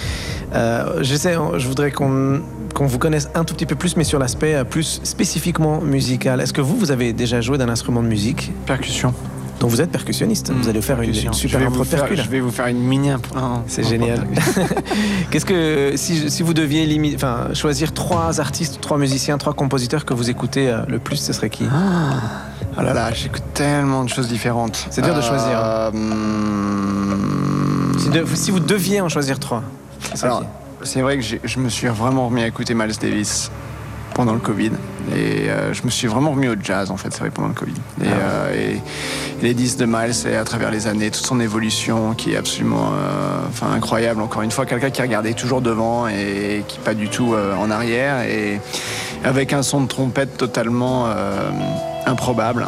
[0.54, 2.42] euh, j'essaie, je voudrais qu'on
[2.74, 6.42] qu'on vous connaisse un tout petit peu plus, mais sur l'aspect euh, plus spécifiquement musical.
[6.42, 8.52] Est-ce que vous, vous avez déjà joué d'un instrument de musique?
[8.66, 9.14] Percussion.
[9.60, 12.80] Dont vous êtes percussionniste Vous allez faire une, super impro je vais vous faire une
[12.80, 14.26] mini impro- C'est génial.
[15.30, 20.12] Qu'est-ce que si, si vous deviez enfin, choisir trois artistes, trois musiciens, trois compositeurs que
[20.14, 21.64] vous écoutez euh, le plus, ce serait qui?
[22.78, 24.86] Ah là là, j'écoute tellement de choses différentes.
[24.90, 29.62] C'est dur de choisir, Euh, hum, si, de- si vous deviez en choisir trois.
[30.82, 33.50] c'est vrai que je me suis vraiment remis à écouter Miles Davis
[34.14, 34.72] pendant le Covid.
[35.14, 37.54] Et euh, je me suis vraiment remis au jazz, en fait, c'est vrai, pendant le
[37.54, 37.72] Covid.
[38.02, 38.14] Et, Ah ouais.
[38.20, 38.80] euh, et- et
[39.42, 42.88] les disques de Miles, et à travers les années, toute son évolution qui est absolument
[42.92, 44.20] euh, enfin, incroyable.
[44.22, 47.70] Encore une fois, quelqu'un qui regardait toujours devant et qui pas du tout euh, en
[47.70, 48.22] arrière.
[48.22, 48.60] Et
[49.24, 51.50] avec un son de trompette totalement euh,
[52.06, 52.66] improbable.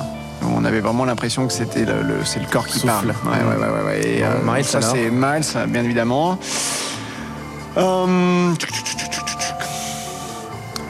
[0.55, 2.87] On avait vraiment l'impression que c'était le, le- c'est le corps qui Souffle.
[2.87, 3.09] parle.
[3.25, 4.07] Ouais, ouais, ouais, ouais.
[4.07, 6.39] Et, Bon, Miles, ça, c'est Miles, bien évidemment.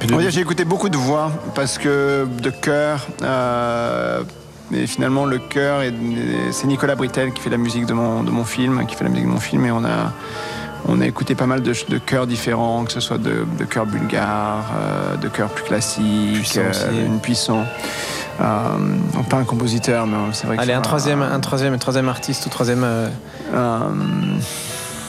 [0.07, 3.07] Dire, j'ai écouté beaucoup de voix parce que de chœur.
[3.23, 4.23] euh,
[4.72, 5.92] et finalement, le chœur, est-
[6.52, 9.11] c'est Nicolas Britel qui fait la musique de mon, de mon film, qui fait la
[9.11, 10.12] musique de mon film, et on a,
[10.87, 13.87] on a écouté pas mal de, de chœurs différents, que ce soit de, de chœurs
[13.87, 16.85] bulgares, euh, de chœurs plus classiques, Puissant aussi.
[17.07, 17.64] une puissant.
[18.40, 18.44] Euh,
[19.28, 22.09] pas un compositeur, mais c'est vrai que Allez, c'est un troisième, un troisième, un troisième
[22.09, 22.87] artiste ou troisième.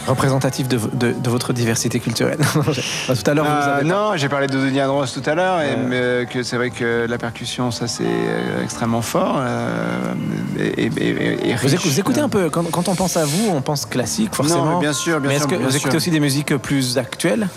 [0.09, 2.39] Euh, euh, représentatif de, vo- de- de votre diversité culturelle.
[2.55, 5.61] Enfin, tout à l'heure, vous Euh, non, j'ai parlé de Denis Andros tout à l'heure,
[5.61, 10.13] et mais, euh, que c'est vrai que la percussion, ça c'est euh, extrêmement fort euh,
[10.59, 11.73] et, et- et- et Vous, riche.
[11.73, 14.65] écoutez, vous écoutez un peu, quand, quand on pense à vous, on pense classique forcément.
[14.65, 15.51] Non, bien sûr, bien mais est-ce sûr.
[15.51, 15.79] que bien vous sûr.
[15.81, 17.47] écoutez aussi des musiques plus actuelles?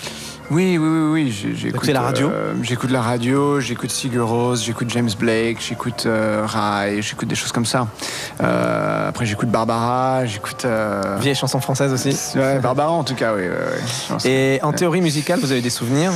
[0.50, 1.54] Oui, oui, oui, oui.
[1.56, 6.42] J'écoute la radio euh, J'écoute la radio, j'écoute Sigur Rós, j'écoute James Blake, j'écoute euh,
[6.46, 7.86] Rai, j'écoute des choses comme ça.
[8.42, 10.64] Euh, après, j'écoute Barbara, j'écoute.
[10.66, 13.44] euh, Vieille chanson française aussi Ouais, Barbara en tout cas, oui.
[14.26, 16.10] Et en théorie musicale, vous avez des souvenirs?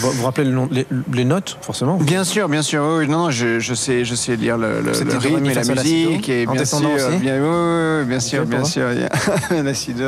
[0.00, 1.96] Vous vous rappelez le nom- les, les notes, forcément?
[1.98, 2.82] Bien sûr, bien sûr.
[2.98, 5.64] Oui, non, non, je, je sais, je sais lire le, le, le rythme et la
[5.64, 8.88] musique et En bien sûr, aussi bien, oui, oui, oui, bien sûr, bien sûr.
[8.92, 10.02] il y a La si do,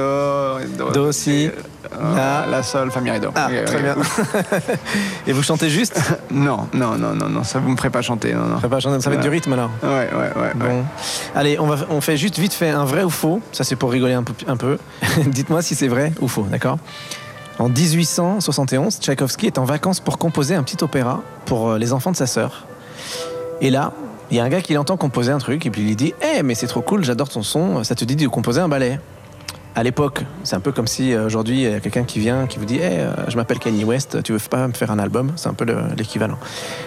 [0.77, 1.51] do, Do, si, euh,
[1.93, 2.47] la.
[2.47, 3.31] la sol, fa mi ré do.
[3.35, 3.97] Ah, très bien.
[5.27, 6.01] Et vous chantez juste?
[6.31, 8.61] Non, non, non, non, non, ça vous me ferait pas chanter, non, non.
[8.61, 10.53] Ça va ça va être du rythme alors Ouais, ouais, ouais.
[10.55, 10.67] Bon.
[10.67, 10.83] ouais.
[11.35, 13.41] Allez, on, va, on fait juste vite fait un vrai ou faux.
[13.53, 14.35] Ça, c'est pour rigoler un peu.
[14.47, 14.79] Un peu.
[15.27, 16.79] Dites-moi si c'est vrai ou faux, d'accord?
[17.59, 22.13] En 1871, Tchaïkovski est en vacances pour composer un petit opéra pour euh, les enfants
[22.13, 22.67] de sa sœur.
[23.61, 23.93] Et là,
[24.31, 26.15] il y a un gars qui l'entend composer un truc et puis il lui dit
[26.23, 29.01] Eh, mais c'est trop cool, j'adore ton son, ça te dit de composer un ballet
[29.77, 32.47] à l'époque, c'est un peu comme si euh, aujourd'hui il y a quelqu'un qui vient
[32.47, 34.99] qui vous dit hey, euh, je m'appelle Kanye West, tu veux pas me faire un
[34.99, 35.33] album?
[35.37, 36.39] C'est un peu le- l'équivalent.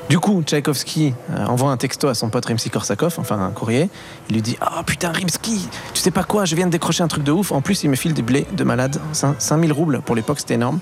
[0.10, 3.90] Du coup, Tchaïkovski euh, envoie un texto à son pote Rimsky Korsakov, enfin un courrier.
[4.30, 7.08] Il lui dit Ah putain, Rimsky, tu sais pas quoi, je viens de décrocher un
[7.08, 7.52] truc de ouf.
[7.52, 8.98] En plus, il me file des blés de malade.
[9.14, 10.80] Cin- 5000 roubles pour l'époque, c'était énorme.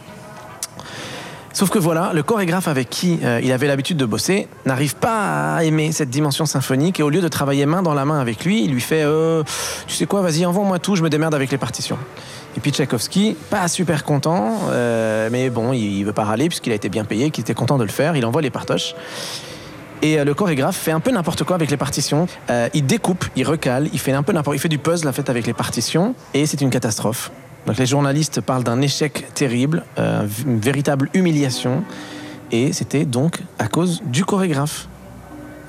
[1.52, 5.56] Sauf que voilà, le chorégraphe avec qui euh, il avait l'habitude de bosser n'arrive pas
[5.56, 8.46] à aimer cette dimension symphonique et au lieu de travailler main dans la main avec
[8.46, 9.44] lui, il lui fait euh,
[9.88, 11.98] Tu sais quoi, vas-y, envoie-moi tout, je me démerde avec les partitions.
[12.56, 16.72] Et puis Tchaïkovski, pas super content, euh, mais bon, il, il veut pas râler puisqu'il
[16.72, 18.96] a été bien payé, qu'il était content de le faire, il envoie les partoches.
[20.02, 22.26] Et le chorégraphe fait un peu n'importe quoi avec les partitions.
[22.74, 25.30] Il découpe, il recale, il fait un peu n'importe, il fait du puzzle en fait
[25.30, 27.32] avec les partitions, et c'est une catastrophe.
[27.78, 31.84] Les journalistes parlent d'un échec terrible, euh, une véritable humiliation,
[32.52, 34.88] et c'était donc à cause du chorégraphe.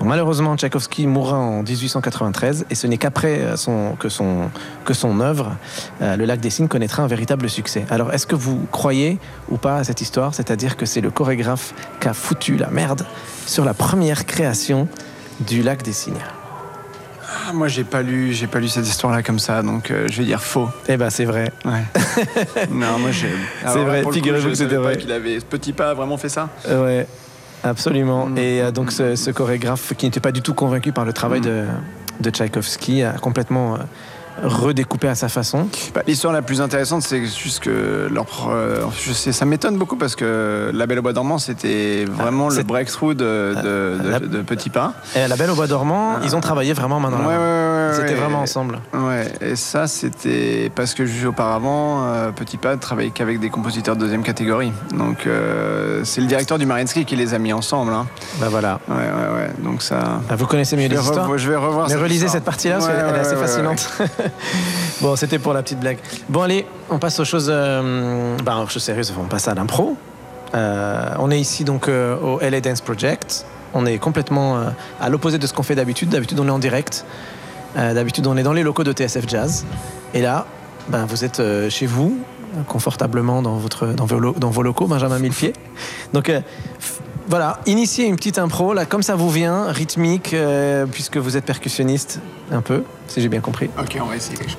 [0.02, 5.56] Malheureusement, Tchaïkovski mourra en 1893, et ce n'est qu'après euh, son, que, son, œuvre,
[6.00, 7.84] euh, Le Lac des Cygnes, connaîtra un véritable succès.
[7.90, 9.18] Alors, est-ce que vous croyez
[9.50, 10.34] ou pas à cette histoire?
[10.34, 13.06] C'est-à-dire que c'est le chorégraphe qui a foutu la merde
[13.46, 14.88] sur la première création
[15.40, 16.16] du Lac des Cygnes
[17.48, 20.18] Ah, moi, j'ai pas lu, j'ai pas lu cette histoire-là comme ça, donc euh, je
[20.18, 20.68] vais dire faux.
[20.88, 21.52] Eh ben, c'est vrai.
[21.64, 21.84] Ouais.
[22.70, 23.28] non, moi j'ai.
[23.64, 24.96] Là, vrai, figurez-vous que c'était vrai.
[24.96, 26.48] Qu'il avait ce petit pas a vraiment fait ça.
[26.68, 27.06] Euh, Ouais,
[27.62, 28.26] absolument.
[28.26, 28.38] Mm.
[28.38, 31.40] Et euh, donc ce, ce chorégraphe qui n'était pas du tout convaincu par le travail
[31.40, 31.44] Mm.
[31.44, 31.64] de,
[32.20, 33.78] de Tchaïkovski a complètement euh,
[34.42, 35.66] redécoupé à sa façon.
[35.94, 39.96] Bah, L'histoire la plus intéressante, c'est juste que leur, euh, je sais, ça m'étonne beaucoup
[39.96, 44.02] parce que La Belle au Bois dormant, c'était vraiment Ah, le c'est- breakthrough de, de,
[44.02, 44.92] de- la- de Petit Pas.
[45.16, 46.20] Et La Belle au Bois dormant, Ah.
[46.24, 48.20] ils ont travaillé vraiment main dans la Ouais, ouais, ouais, Ils étaient ouais.
[48.20, 48.78] vraiment ensemble.
[48.94, 53.96] Ouais, et ça, c'était parce que juste auparavant, euh, Petit Pas travaillait qu'avec des compositeurs
[53.96, 54.72] de deuxième catégorie.
[54.96, 57.92] Donc, euh, c'est le directeur du Mariinsky qui les a mis ensemble.
[57.92, 58.06] hein.
[58.40, 58.80] Bah voilà.
[58.88, 59.50] Ouais, ouais, ouais.
[59.58, 60.20] Donc, ça.
[60.30, 63.16] Ah, Vous connaissez mieux revo- je vais revoir Mais relisez cette partie-là parce qu'elle elle
[63.16, 63.90] est assez fascinante.
[65.00, 65.98] bon, c'était pour la petite blague.
[66.28, 69.12] Bon, allez, on passe aux choses, euh, bah, aux choses sérieuses.
[69.18, 69.96] On passe à l'impro.
[70.54, 73.46] Euh, on est ici donc euh, au LA Dance Project.
[73.72, 74.64] On est complètement
[75.00, 76.08] à l'opposé de ce qu'on fait d'habitude.
[76.08, 77.04] D'habitude, on est en direct.
[77.76, 79.64] D'habitude, on est dans les locaux de TSF Jazz.
[80.12, 80.44] Et là,
[80.88, 82.18] ben, vous êtes chez vous,
[82.66, 85.52] confortablement dans, votre, dans, vos, locaux, Benjamin Millepied.
[86.12, 86.32] Donc,
[87.30, 91.44] voilà, initiez une petite impro, là, comme ça vous vient, rythmique, euh, puisque vous êtes
[91.44, 92.18] percussionniste,
[92.50, 93.70] un peu, si j'ai bien compris.
[93.78, 94.58] Ok, on va essayer quelque chose.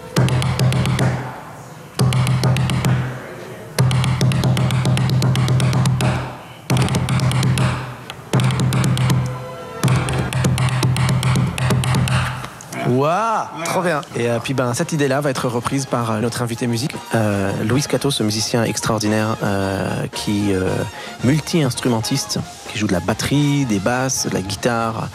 [13.01, 16.41] Waouh Trop bien Et euh, puis ben, cette idée-là va être reprise par euh, notre
[16.41, 19.37] invité musique, euh, Louis Cato, ce musicien extraordinaire
[20.13, 20.53] qui
[21.23, 22.39] multi-instrumentiste,
[22.71, 25.09] qui joue de la batterie, des basses, de la guitare,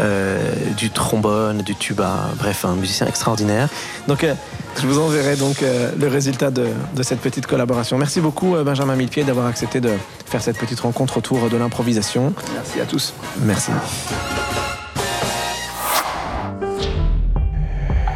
[0.00, 3.68] euh, du trombone, du tuba, bref, un musicien extraordinaire.
[4.08, 4.34] Donc euh,
[4.80, 7.98] je vous enverrai donc euh, le résultat de, de cette petite collaboration.
[7.98, 9.92] Merci beaucoup Benjamin Millepied d'avoir accepté de
[10.26, 12.32] faire cette petite rencontre autour de l'improvisation.
[12.54, 13.12] Merci à tous.
[13.42, 13.72] Merci.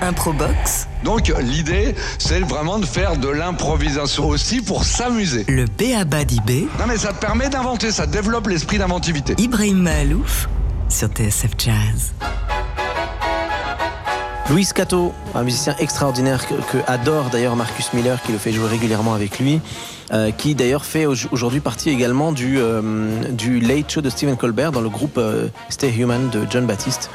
[0.06, 5.44] Improbox, Donc l'idée, c'est vraiment de faire de l'improvisation aussi pour s'amuser.
[5.48, 6.24] le B.A.B.A.
[6.24, 9.34] d'IB, Non mais ça te permet d'inventer, ça développe l'esprit d'inventivité.
[9.38, 10.48] Ibrahim Mahalouf
[10.88, 12.12] sur TSF Jazz.
[14.48, 19.12] Louis Cato, un musicien extraordinaire que, adore d'ailleurs Marcus Miller, qui le fait jouer régulièrement
[19.12, 19.60] avec lui,
[20.12, 24.36] euh, qui d'ailleurs fait au- aujourd'hui partie également du, euh, du Late Show de Stephen
[24.36, 27.10] Colbert dans le groupe euh, Stay Human de John Baptiste,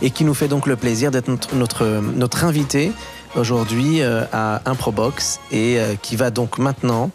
[0.00, 1.84] et qui nous fait donc le plaisir d'être notre,
[2.14, 2.92] notre, invité
[3.34, 7.10] aujourd'hui à Improbox et qui va donc maintenant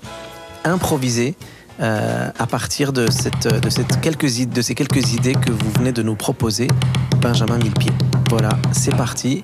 [0.66, 1.36] improviser
[1.80, 6.68] à partir de, cette, de ces quelques idées que vous venez de nous proposer,
[7.22, 7.92] Benjamin Millepied.
[8.30, 9.44] Voilà, c'est parti.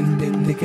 [0.00, 0.62] Take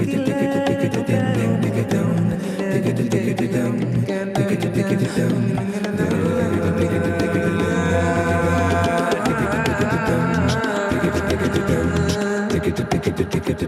[0.00, 0.23] it down.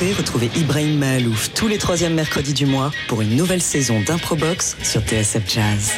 [0.00, 5.02] retrouvez Ibrahim Mahalouf tous les troisièmes mercredis du mois pour une nouvelle saison d'Improbox sur
[5.02, 5.92] TSF Jazz.